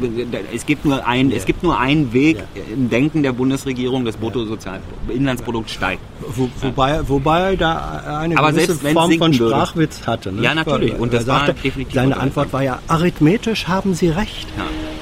[0.52, 5.70] es gibt nur ein, es gibt nur einen Weg im Denken der Bundesregierung, das Bruttosozialinlandsprodukt
[5.70, 6.00] steigt.
[6.20, 9.54] Wo, wobei, wobei da eine Aber gewisse selbst Form von sinken würde.
[9.54, 10.32] Sprachwitz hatte.
[10.32, 10.42] Ne?
[10.42, 10.98] Ja, natürlich.
[10.98, 12.16] Und das war sagte, definitiv seine.
[12.16, 14.48] Antwort war ja, arithmetisch haben Sie recht.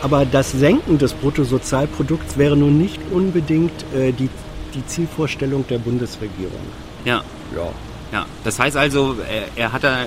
[0.05, 4.29] Aber das Senken des Bruttosozialprodukts wäre nun nicht unbedingt äh, die,
[4.75, 6.61] die Zielvorstellung der Bundesregierung.
[7.07, 7.23] Ja,
[7.57, 7.69] Ja.
[8.13, 8.27] ja.
[8.45, 10.05] Das heißt also, er, er hat da,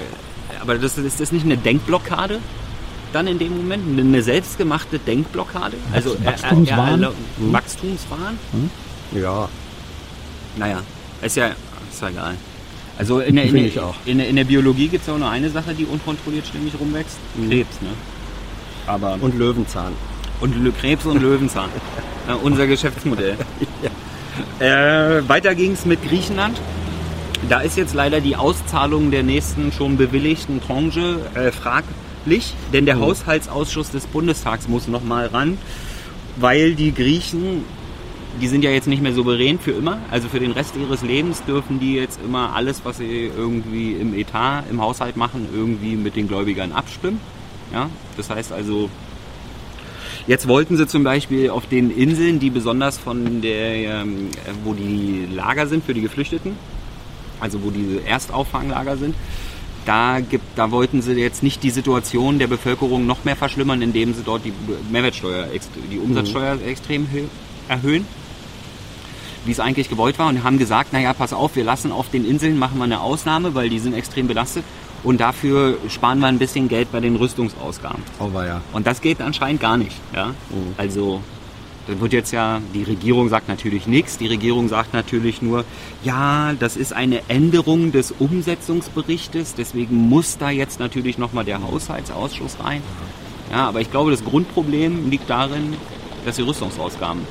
[0.62, 2.39] aber das ist das nicht eine Denkblockade?
[3.12, 5.77] Dann in dem Moment eine selbstgemachte Denkblockade?
[5.91, 7.01] Also er- er- Wachstumswahn?
[7.03, 8.38] Er, er, Wachstumswahn?
[9.15, 9.49] Ja.
[10.57, 10.81] Naja,
[11.23, 11.47] ist ja,
[11.91, 12.36] ist ja egal.
[12.99, 13.95] Also in der, in, der, ich auch.
[14.05, 16.73] in der, in der Biologie gibt es ja auch nur eine Sache, die unkontrolliert ständig
[16.79, 17.17] rumwächst.
[17.49, 17.89] Krebs, ne?
[18.88, 19.93] Aber und, Und Löwenzahn.
[20.41, 21.69] Lö- Krebs und Löwenzahn.
[22.28, 23.38] ja, unser Geschäftsmodell.
[24.60, 26.60] äh, weiter ging es mit Griechenland.
[27.50, 33.00] Da ist jetzt leider die Auszahlung der nächsten schon bewilligten Tranche äh, fraglich, denn der
[33.00, 35.58] Haushaltsausschuss des Bundestags muss noch mal ran,
[36.38, 37.63] weil die Griechen,
[38.41, 41.43] die sind ja jetzt nicht mehr souverän für immer, also für den Rest ihres Lebens
[41.45, 46.15] dürfen die jetzt immer alles, was sie irgendwie im Etat, im Haushalt machen, irgendwie mit
[46.15, 47.19] den Gläubigern abstimmen.
[47.73, 48.89] Ja, das heißt also,
[50.25, 54.73] Jetzt wollten sie zum Beispiel auf den Inseln, die besonders von der, ähm, äh, wo
[54.73, 56.51] die Lager sind für die Geflüchteten,
[57.39, 59.15] also wo diese Erstauffanglager sind,
[59.86, 64.13] da, gibt, da wollten sie jetzt nicht die Situation der Bevölkerung noch mehr verschlimmern, indem
[64.13, 64.51] sie dort die
[64.91, 65.47] Mehrwertsteuer,
[65.89, 67.30] die Umsatzsteuer extrem hö-
[67.69, 68.06] erhöhen,
[69.45, 70.27] wie es eigentlich gewollt war.
[70.27, 73.56] Und haben gesagt, naja, pass auf, wir lassen auf den Inseln, machen wir eine Ausnahme,
[73.56, 74.65] weil die sind extrem belastet
[75.07, 78.03] und dafür sparen wir ein bisschen Geld bei den Rüstungsausgaben.
[78.19, 78.59] Aber ja.
[78.73, 79.95] Und das geht anscheinend gar nicht.
[80.13, 80.33] Ja?
[80.75, 81.21] Also,
[81.87, 84.17] da wird jetzt ja, die Regierung sagt natürlich nichts.
[84.17, 85.63] Die Regierung sagt natürlich nur,
[86.03, 92.57] ja, das ist eine Änderung des Umsetzungsberichtes, deswegen muss da jetzt natürlich nochmal der Haushaltsausschuss
[92.61, 92.81] rein.
[93.49, 95.77] Ja, aber ich glaube, das Grundproblem liegt darin,
[96.25, 97.21] dass sie Rüstungsausgaben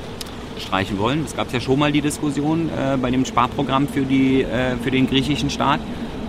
[0.58, 1.26] streichen wollen.
[1.26, 4.90] Es gab ja schon mal die Diskussion äh, bei dem Sparprogramm für, die, äh, für
[4.90, 5.80] den griechischen Staat.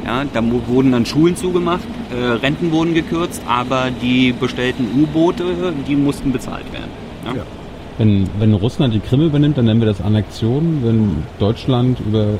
[0.07, 1.83] Ja, da wurden dann Schulen zugemacht,
[2.17, 6.89] äh, Renten wurden gekürzt, aber die bestellten U-Boote, die mussten bezahlt werden.
[7.25, 7.35] Ja?
[7.35, 7.43] Ja.
[7.97, 10.79] Wenn, wenn Russland die Krim übernimmt, dann nennen wir das Annexion.
[10.83, 12.35] Wenn Deutschland über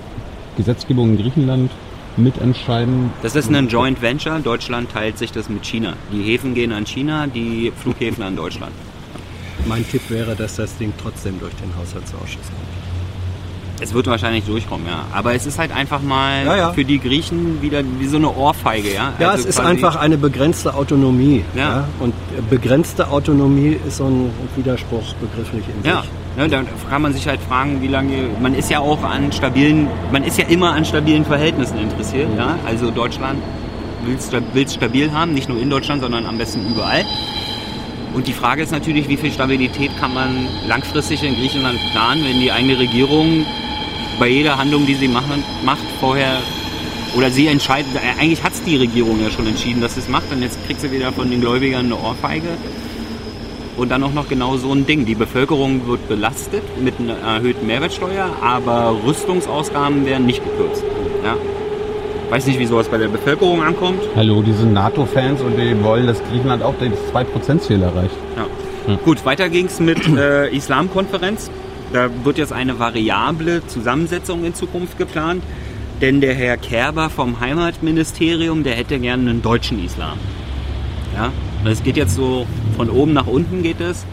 [0.56, 1.71] Gesetzgebung in Griechenland
[2.15, 3.12] mitentscheiden.
[3.21, 4.39] Das ist ein Joint Venture.
[4.39, 5.93] Deutschland teilt sich das mit China.
[6.12, 8.71] Die Häfen gehen an China, die Flughäfen an Deutschland.
[9.67, 12.87] Mein Tipp wäre, dass das Ding trotzdem durch den Haushaltsausschuss kommt.
[13.79, 15.05] Es wird wahrscheinlich durchkommen, ja.
[15.13, 16.73] Aber es ist halt einfach mal Ja, ja.
[16.73, 19.13] für die Griechen wieder wie so eine Ohrfeige, ja.
[19.19, 21.43] Ja, Also es ist einfach eine begrenzte Autonomie.
[21.55, 21.87] Ja.
[21.99, 22.15] Und
[22.49, 26.09] begrenzte Autonomie ist so ein Widerspruch begrifflich in Ja, sich.
[26.37, 28.29] ne, da kann man sich halt fragen, wie lange.
[28.41, 32.29] Man ist ja auch an stabilen, man ist ja immer an stabilen Verhältnissen interessiert.
[32.35, 32.57] Ja?
[32.65, 33.39] Also Deutschland
[34.05, 37.05] will es stabil haben, nicht nur in Deutschland, sondern am besten überall.
[38.15, 42.39] Und die Frage ist natürlich, wie viel Stabilität kann man langfristig in Griechenland planen, wenn
[42.39, 43.45] die eigene Regierung
[44.19, 46.39] bei jeder Handlung, die sie machen, macht, vorher
[47.15, 50.10] oder sie entscheidet, äh, eigentlich hat es die Regierung ja schon entschieden, dass sie es
[50.10, 52.49] macht und jetzt kriegt sie wieder von den Gläubigern eine Ohrfeige.
[53.77, 55.06] Und dann auch noch genau so ein Ding.
[55.06, 60.84] Die Bevölkerung wird belastet mit einer erhöhten Mehrwertsteuer, aber Rüstungsausgaben werden nicht gekürzt.
[61.23, 61.36] Ja?
[62.32, 64.01] Weiß nicht, wie sowas bei der Bevölkerung ankommt.
[64.15, 68.15] Hallo, die sind NATO-Fans und die wollen, dass Griechenland auch das 2%-Ziel erreicht.
[68.36, 68.95] Ja.
[69.06, 71.51] Gut, weiter ging's mit äh, Islamkonferenz.
[71.93, 75.41] Da wird jetzt eine variable Zusammensetzung in Zukunft geplant,
[76.02, 80.17] denn der Herr Kerber vom Heimatministerium, der hätte gerne einen deutschen Islam.
[81.15, 81.32] Ja,
[81.63, 82.45] das geht jetzt so
[82.76, 84.06] von oben nach unten geht es,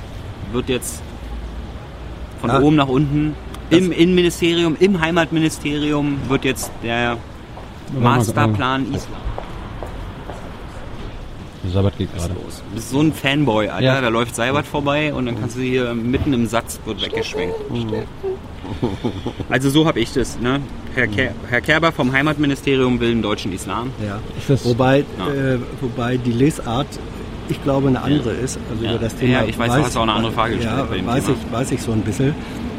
[0.52, 1.02] wird jetzt
[2.40, 2.60] von Ah.
[2.60, 3.34] oben nach unten
[3.70, 7.16] im Innenministerium, im Heimatministerium wird jetzt der
[7.98, 9.20] Masterplan Islam
[11.70, 12.34] Sabat geht gerade.
[12.34, 12.62] los.
[12.70, 13.84] Du bist so ein Fanboy, Alter.
[13.84, 14.00] Ja.
[14.00, 17.54] Da läuft Seibert vorbei und dann kannst du hier mitten im Satz wird weggeschwenkt.
[19.48, 20.38] Also so habe ich das.
[20.40, 20.60] Ne?
[20.94, 23.90] Herr, Ker Herr Kerber vom Heimatministerium will einen deutschen Islam.
[24.04, 24.18] Ja.
[24.64, 25.28] Wobei, Ja.
[25.54, 26.86] äh, wobei die Lesart,
[27.48, 28.58] ich glaube, eine andere ist.
[28.70, 28.90] Also Ja.
[28.92, 30.96] über das Thema Ja, ich weiß, du hast auch eine andere Frage gestellt Ja, bei
[30.96, 31.36] dem weiß, Thema.
[31.46, 32.34] ich, weiß ich so ein bisschen.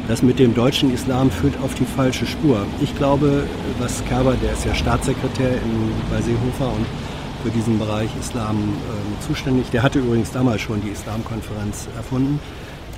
[0.08, 2.64] Das mit dem deutschen Islam führt auf die falsche Spur.
[2.80, 3.42] Ich glaube,
[3.80, 6.86] was Kerber, der ist ja Staatssekretär in, bei Seehofer und
[7.46, 9.70] für diesen Bereich Islam ähm, zuständig.
[9.70, 12.40] Der hatte übrigens damals schon die Islamkonferenz erfunden.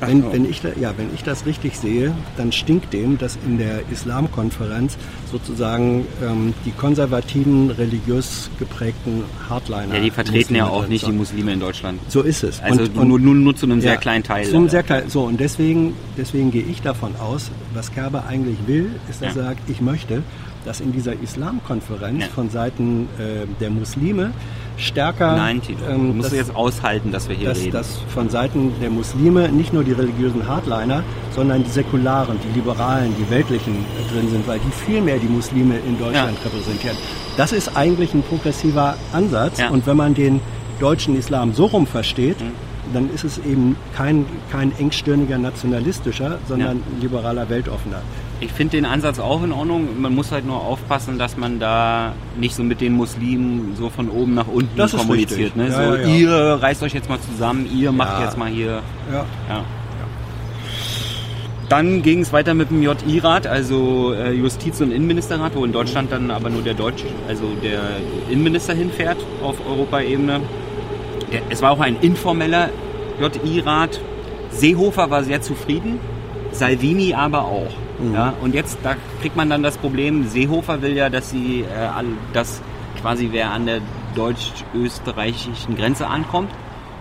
[0.01, 0.33] Wenn, so.
[0.33, 4.97] wenn, ich, ja, wenn ich das richtig sehe, dann stinkt dem, dass in der Islamkonferenz
[5.31, 9.97] sozusagen ähm, die konservativen, religiös geprägten Hardliner.
[9.97, 11.19] Ja, die vertreten ja Muslime auch drin nicht die sind.
[11.19, 12.01] Muslime in Deutschland.
[12.09, 12.61] So ist es.
[12.61, 14.45] Also nur, nur, nur zu einem sehr ja, kleinen Teil.
[14.45, 14.71] Zu einem leider.
[14.71, 19.21] sehr klein, so, und deswegen, deswegen gehe ich davon aus, was Kerber eigentlich will, ist,
[19.21, 19.43] dass Ja.
[19.43, 20.23] er sagt, ich möchte,
[20.65, 22.29] dass in dieser Islamkonferenz Ja.
[22.35, 24.33] von Seiten äh, der Muslime
[24.77, 25.85] stärker, Nein, Tito.
[25.85, 27.73] du ähm, musst dass, jetzt aushalten, dass wir hier dass, reden.
[27.73, 31.03] dass von Seiten der Muslime nicht nur die religiösen Hardliner,
[31.35, 35.27] sondern die Säkularen, die Liberalen, die Weltlichen äh, drin sind, weil die viel mehr die
[35.29, 36.97] Muslime in Deutschland repräsentieren.
[37.37, 39.71] Das ist eigentlich ein progressiver Ansatz Ja.
[39.71, 40.41] und wenn man den
[40.81, 42.37] deutschen Islam so rum versteht,
[42.95, 48.01] dann ist es eben kein, kein engstirniger nationalistischer, sondern liberaler Weltoffener.
[48.41, 50.01] Ich finde den Ansatz auch in Ordnung.
[50.01, 54.09] Man muss halt nur aufpassen, dass man da nicht so mit den Muslimen so von
[54.09, 55.57] oben nach unten Das kommuniziert.
[55.57, 55.69] Ne?
[55.69, 56.07] Ja, so, ja, ja.
[56.07, 58.83] ihr reißt euch jetzt mal zusammen, ihr macht jetzt mal hier.
[59.13, 59.25] Ja.
[61.69, 66.11] Dann ging es weiter mit dem JI-Rat, also äh, Justiz- und Innenministerrat, wo in Deutschland
[66.11, 67.81] dann aber nur der Deutsche, also der
[68.31, 70.41] Innenminister hinfährt auf Europaebene.
[71.51, 72.71] Es war auch ein informeller
[73.21, 74.01] JI-Rat.
[74.51, 76.01] Seehofer war sehr zufrieden,
[76.53, 77.71] Salvini aber auch.
[78.13, 82.05] Ja, und jetzt da kriegt man dann das Problem, Seehofer will ja, dass sie äh,
[82.33, 82.61] dass
[83.01, 83.81] quasi wer an der
[84.15, 86.51] deutsch-österreichischen Grenze ankommt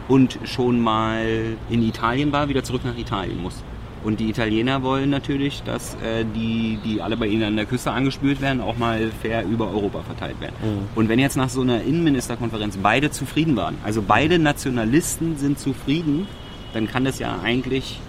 [0.08, 3.64] und schon mal in Italien war, wieder zurück nach Italien muss.
[4.04, 7.92] Und die Italiener wollen natürlich, dass äh, die, die alle bei ihnen an der Küste
[7.92, 10.54] angespült werden, auch mal fair über Europa verteilt werden.
[10.96, 16.28] Und wenn jetzt nach so einer Innenministerkonferenz beide zufrieden waren, also beide Nationalisten sind zufrieden,
[16.74, 18.00] dann kann das ja eigentlich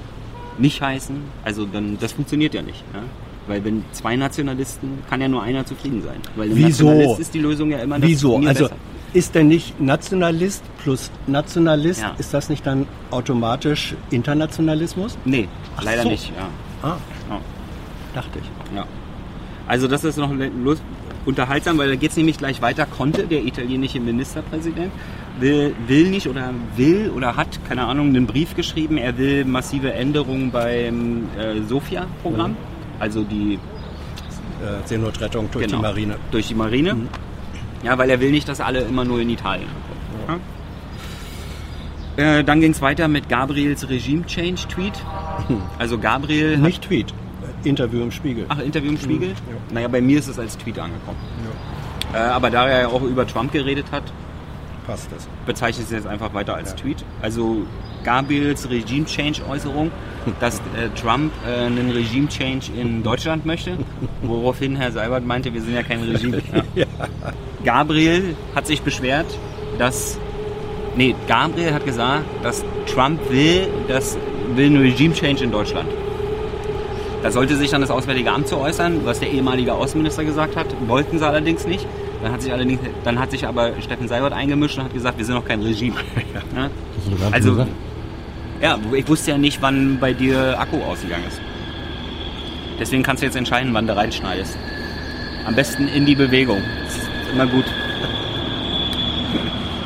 [0.58, 2.82] nicht heißen, also dann das funktioniert ja nicht.
[2.92, 3.00] Ja?
[3.46, 6.16] Weil wenn zwei Nationalisten, kann ja nur einer zufrieden sein.
[6.36, 6.84] Weil Wieso?
[6.86, 8.36] Nationalist ist die Lösung ja immer das Wieso?
[8.36, 8.76] Also besser.
[9.14, 12.14] ist denn nicht Nationalist plus Nationalist, Ja.
[12.18, 15.16] ist das nicht dann automatisch Internationalismus?
[15.24, 16.08] Nee, Ach leider so.
[16.10, 16.30] nicht.
[16.36, 16.48] Ja.
[16.90, 16.96] Ah,
[17.30, 17.40] Ja.
[18.14, 18.76] dachte ich.
[18.76, 18.84] Ja.
[19.66, 20.30] Also das ist noch
[21.24, 22.86] unterhaltsam, weil da geht es nämlich gleich weiter.
[22.86, 24.92] Conte, der italienische Ministerpräsident,
[25.40, 28.96] will, will nicht oder will oder hat, keine Ahnung, einen Brief geschrieben.
[28.96, 32.56] Er will massive Änderungen beim äh, Sofia-Programm,
[32.98, 33.58] also die
[34.60, 36.16] Äh, Seenotrettung durch genau, die Marine.
[36.32, 36.96] Durch die Marine.
[37.84, 40.40] Ja, weil er will nicht, dass alle immer nur in Italien ankommen.
[42.16, 42.38] Ja.
[42.38, 44.94] Äh, dann ging es weiter mit Gabriels Regime-Change-Tweet.
[45.78, 47.14] Also Gabriel hat Nicht Tweet,
[47.64, 48.46] äh, Interview im Spiegel.
[48.48, 49.28] Ach, Interview im Spiegel?
[49.28, 49.34] ja.
[49.72, 51.18] Naja, bei mir ist es als Tweet angekommen.
[52.12, 54.02] Äh, aber da er ja auch über Trump geredet hat,
[54.88, 55.28] Passt das.
[55.46, 56.76] bezeichne ich es jetzt einfach weiter als Ja.
[56.76, 57.04] Tweet.
[57.22, 57.58] Also
[58.02, 59.92] Gabriels Regime-Change-Äußerung,
[60.40, 63.78] dass äh, Trump äh, einen Regime-Change in Deutschland möchte,
[64.22, 66.42] woraufhin Herr Seibert meinte, wir sind ja kein Regime.
[66.74, 66.86] Ja.
[67.64, 69.26] Gabriel hat sich beschwert,
[69.78, 70.18] dass
[70.96, 74.16] Nee, Gabriel hat gesagt, dass Trump will, dass
[74.56, 75.88] will einen Regime Change in Deutschland.
[77.22, 80.66] Da sollte sich dann das Auswärtige Amt zu äußern, was der ehemalige Außenminister gesagt hat.
[80.88, 81.86] Wollten sie allerdings nicht.
[82.22, 85.24] Dann hat sich allerdings, dann hat sich aber Steffen Seibert eingemischt und hat gesagt, wir
[85.24, 85.96] sind noch kein Regime.
[86.56, 86.70] Ja?
[87.30, 87.70] Also, gesagt?
[88.60, 91.40] ja, ich wusste ja nicht, wann bei dir Akku ausgegangen ist.
[92.78, 94.56] Deswegen kannst du jetzt entscheiden, wann du reinschneidest.
[95.46, 96.60] Am besten in die Bewegung.
[96.84, 97.64] Das ist immer gut.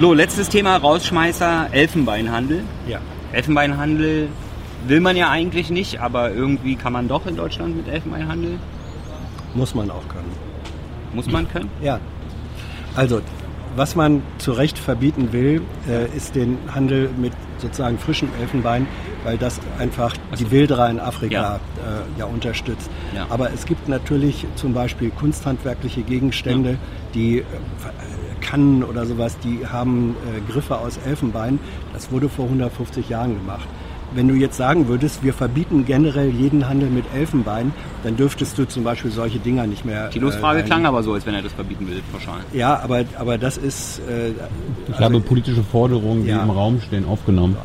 [0.01, 2.64] So, letztes Thema, Rausschmeißer, Elfenbeinhandel.
[2.88, 2.99] Ja.
[3.33, 4.29] Elfenbeinhandel
[4.87, 8.59] will man ja eigentlich nicht, aber irgendwie kann man doch in Deutschland mit Elfenbeinhandel.
[9.55, 10.33] Muss man auch können.
[11.14, 11.71] Muss man können.
[11.81, 12.01] Ja.
[12.94, 13.20] Also,
[13.74, 18.87] was man zu Recht verbieten will, äh, ist den Handel mit sozusagen frischem Elfenbein,
[19.24, 21.57] weil das einfach die Wilderer in Afrika Ja.
[21.57, 22.90] äh, ja unterstützt.
[23.14, 23.26] Ja.
[23.31, 26.76] Aber es gibt natürlich zum Beispiel kunsthandwerkliche Gegenstände,
[27.14, 27.44] die äh,
[28.42, 31.59] Kannen oder sowas, die haben äh, Griffe aus Elfenbein.
[31.94, 33.66] Das wurde vor 150 Jahren gemacht.
[34.14, 37.72] Wenn du jetzt sagen würdest, wir verbieten generell jeden Handel mit Elfenbein,
[38.05, 40.11] dann dürftest du zum Beispiel solche Dinger nicht mehr.
[40.14, 42.40] Äh, Frage rein- klang aber so, als wenn er das verbieten will, pauschal.
[42.53, 44.01] ja, aber, aber das ist.
[44.01, 44.33] Äh,
[44.92, 46.42] Ich habe politische Forderungen, die Ja.
[46.42, 47.57] im Raum stehen, aufgenommen.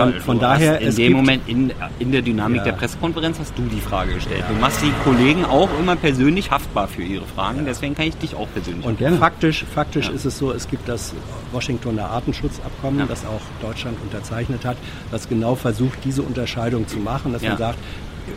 [0.00, 2.64] Von- von du daher, hast in dem Moment, in, in der Dynamik Ja.
[2.64, 4.44] der Pressekonferenz hast du die Frage gestellt.
[4.48, 8.34] Du machst die Kollegen auch immer persönlich haftbar für ihre Fragen, deswegen kann ich dich
[8.34, 9.18] auch persönlich und Gerne.
[9.18, 10.14] faktisch, faktisch Ja.
[10.14, 11.12] ist es so, es gibt das
[11.52, 13.06] Washingtoner Artenschutzabkommen, Ja.
[13.06, 14.76] das auch Deutschland unterzeichnet hat,
[15.10, 17.50] das genau versucht, diese Unterscheidung zu machen, dass Ja.
[17.50, 17.78] man sagt,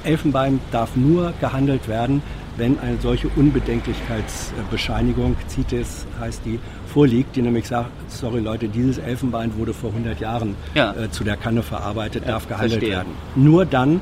[0.04, 2.22] Elfenbein darf nur gehandelt werden,
[2.58, 6.60] wenn eine solche Unbedenklichkeitsbescheinigung, CITES heißt die,
[6.96, 10.94] vorliegt, die nämlich sagt, sorry Leute, dieses Elfenbein wurde vor 100 Jahren Ja.
[10.94, 12.92] äh, zu der Kanne verarbeitet, Ja, darf gehandelt verstehe.
[12.92, 13.10] werden.
[13.36, 14.00] Nur dann,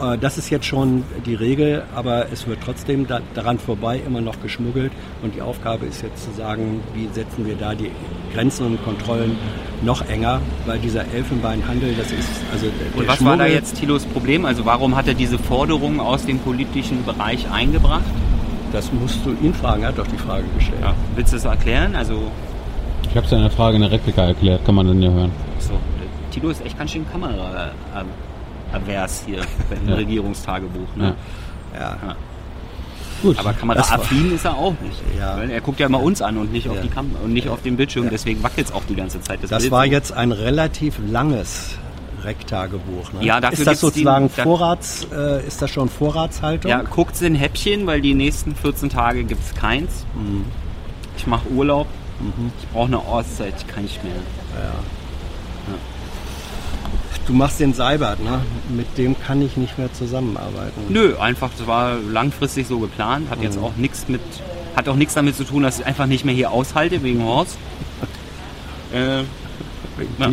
[0.00, 4.20] äh, das ist jetzt schon die Regel, aber es wird trotzdem da, daran vorbei immer
[4.20, 4.90] noch geschmuggelt
[5.22, 7.92] und die Aufgabe ist jetzt zu sagen, wie setzen wir da die
[8.34, 9.36] Grenzen und Kontrollen
[9.84, 13.76] noch enger, weil dieser Elfenbeinhandel, das ist also der, Und was war da Schmuggel- jetzt
[13.78, 14.44] Tilos Problem?
[14.46, 18.02] Also warum hat er diese Forderung aus dem politischen Bereich eingebracht?
[18.72, 20.80] Das musst du ihn fragen, er hat doch die Frage gestellt.
[20.80, 20.94] Ja.
[21.14, 21.94] Willst du das erklären?
[21.94, 22.18] Also,
[23.10, 25.10] Ich habe es ja in der Frage in der Replika erklärt, kann man dann ja
[25.10, 25.30] hören.
[25.58, 29.40] so, der Tilo ist echt ganz schön kamera-avers hier
[29.82, 29.94] im Ja.
[29.96, 30.96] Regierungstagebuch.
[30.96, 31.14] Ne?
[31.74, 31.80] Ja.
[31.80, 31.96] Ja.
[32.06, 32.16] Ja.
[33.22, 33.38] Gut.
[33.38, 35.00] Aber kameraaffin ist er auch nicht.
[35.16, 35.38] Ja.
[35.38, 37.76] Er guckt ja immer uns an und nicht auf die Kamera und nicht auf den
[37.76, 38.04] Bildschirm.
[38.04, 38.10] Ja.
[38.10, 39.38] Deswegen wackelt es auch die ganze Zeit.
[39.42, 41.76] Das Bild war jetzt ein relativ langes
[42.24, 43.12] Rektagebuch.
[43.14, 43.24] Ne?
[43.24, 46.70] Ja, dafür ist das die- sozusagen da- Vorrats, äh, ist das schon Vorratshaltung?
[46.70, 50.04] Ja, guckt in Häppchen, weil die nächsten 14 Tage gibt es keins.
[50.14, 50.44] Mhm.
[51.16, 51.86] Ich mache Urlaub.
[52.60, 54.12] Ich brauche eine Auszeit, ich kann nicht mehr.
[57.26, 58.40] Du machst den Seibert, ne?
[58.68, 60.82] Mit dem kann ich nicht mehr zusammenarbeiten.
[60.88, 63.30] Nö, einfach, das war langfristig so geplant.
[63.30, 63.44] Hat Mhm.
[63.44, 64.20] jetzt auch nichts mit,
[64.74, 67.56] hat auch nichts damit zu tun, dass ich einfach nicht mehr hier aushalte wegen Horst.
[68.92, 69.22] Äh,
[69.96, 70.28] Wegen Ja.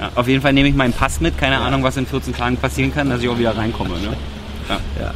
[0.00, 1.36] Ja, auf jeden Fall nehme ich meinen Pass mit.
[1.38, 3.94] Keine Ahnung, was in 14 Tagen passieren kann, dass ich auch wieder reinkomme.
[3.94, 4.16] Ne?
[5.00, 5.12] Ja.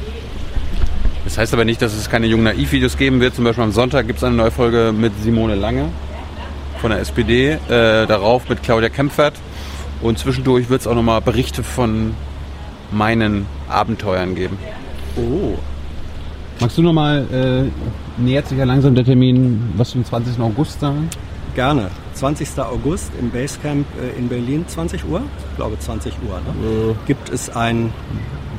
[1.25, 3.35] Das heißt aber nicht, dass es keine jungen Naiv-Videos geben wird.
[3.35, 5.89] Zum Beispiel am Sonntag gibt es eine neue Folge mit Simone Lange
[6.81, 7.59] von der SPD, äh,
[8.07, 9.35] darauf mit Claudia Kempfert.
[10.01, 12.15] Und zwischendurch wird es auch nochmal Berichte von
[12.91, 14.59] meinen Abenteuern geben.
[15.17, 15.57] Oh,
[16.61, 20.41] Magst du nochmal, äh, nähert sich ja langsam der Termin, was am 20.
[20.41, 21.09] August sagen?
[21.55, 21.91] gerne.
[22.23, 22.57] 20.
[22.61, 25.23] August im Basecamp äh, in Berlin, 20 Uhr?
[25.51, 26.95] Ich glaube 20 Uhr, ne?
[27.05, 27.93] Gibt es ein...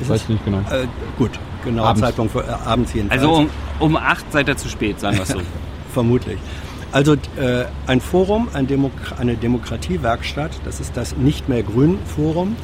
[0.02, 0.58] Ist Weiß es- nicht genau.
[0.70, 1.30] Äh, gut,
[1.64, 2.02] genau, Abends.
[2.02, 3.22] Zeitpunkt für, äh, abends jedenfalls.
[3.22, 3.50] Also um,
[3.80, 5.40] um 8 seid ihr zu spät, sagen wir es so.
[5.94, 6.38] Vermutlich.
[6.92, 12.56] Also äh, ein Forum, ein Demok eine Demokratiewerkstatt, das ist das Nicht mehr Grün Forum.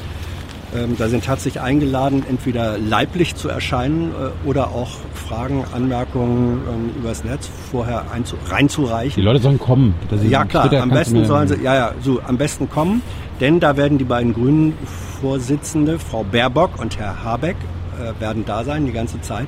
[0.73, 7.01] Ähm, da sind herzlich eingeladen, entweder leiblich zu erscheinen äh, oder auch Fragen, Anmerkungen ähm,
[7.01, 9.23] übers Netz vorher einzu Die reinzureichen.
[9.23, 9.95] Leute sollen kommen.
[10.29, 13.01] Ja klar, am besten sollen sie, ja ja, so am besten kommen,
[13.41, 14.73] denn da werden die beiden Grünen
[15.21, 17.57] Vorsitzende, Frau Baerbock und Herr Habeck,
[17.99, 19.47] äh, werden da sein die ganze Zeit.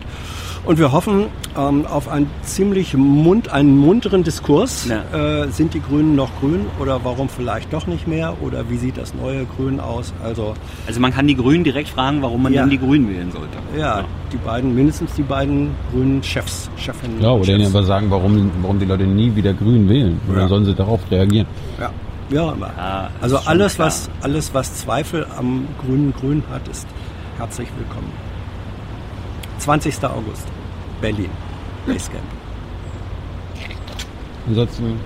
[0.65, 1.25] Und wir hoffen
[1.57, 4.87] ähm, auf einen ziemlich mund, einen munteren Diskurs.
[4.87, 5.43] Ja.
[5.43, 8.33] Äh, sind die Grünen noch grün oder warum vielleicht doch nicht mehr?
[8.41, 10.13] Oder wie sieht das neue Grün aus?
[10.23, 10.53] Also
[10.87, 12.61] Also man kann die Grünen direkt fragen, warum man Ja.
[12.61, 13.57] denn die Grünen wählen sollte.
[13.77, 17.21] ja, die beiden, mindestens die beiden grünen Chefs, Chefinnen.
[17.21, 20.17] Ja, oder ihnen aber sagen, warum, warum die Leute nie wieder grün wählen.
[20.29, 20.39] Und Ja.
[20.41, 21.45] dann sollen sie darauf reagieren.
[21.77, 21.89] Ja,
[22.29, 22.69] wie auch immer.
[22.77, 23.87] Ja, ist also alles klar.
[23.87, 26.87] was, alles, was Zweifel am grünen Grün hat, ist
[27.37, 28.11] herzlich willkommen.
[29.59, 30.03] 20.
[30.05, 30.45] August,
[31.03, 31.29] Berlin,
[31.85, 32.23] Basecamp.
[34.47, 34.99] Ansonsten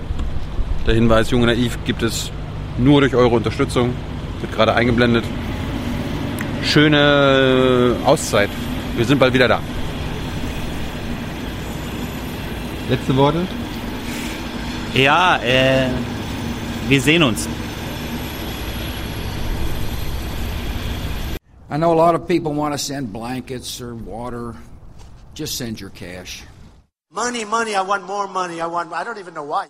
[0.86, 2.30] der Hinweis, Junge Naiv gibt es
[2.78, 3.92] nur durch eure Unterstützung.
[4.40, 5.24] Wird gerade eingeblendet.
[6.62, 8.48] Schöne Auszeit.
[8.96, 9.60] Wir sind bald wieder da.
[12.88, 13.48] Letzte Worte?
[14.94, 15.88] Ja, äh,
[16.88, 17.48] wir sehen uns.
[21.70, 24.54] I know a lot of people want to send blankets or water.
[25.38, 26.42] Just send your cash.
[27.12, 28.60] Money, money, I want more money.
[28.60, 29.68] I want I don't even know why.